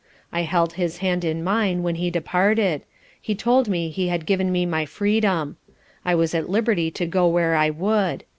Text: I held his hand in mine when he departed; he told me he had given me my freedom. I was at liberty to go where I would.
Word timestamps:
I 0.31 0.41
held 0.41 0.73
his 0.73 0.97
hand 0.97 1.23
in 1.23 1.43
mine 1.43 1.83
when 1.83 1.93
he 1.93 2.09
departed; 2.09 2.81
he 3.21 3.35
told 3.35 3.69
me 3.69 3.89
he 3.89 4.07
had 4.07 4.25
given 4.25 4.51
me 4.51 4.65
my 4.65 4.83
freedom. 4.83 5.57
I 6.03 6.15
was 6.15 6.33
at 6.33 6.49
liberty 6.49 6.89
to 6.89 7.05
go 7.05 7.27
where 7.27 7.53
I 7.53 7.69
would. 7.69 8.23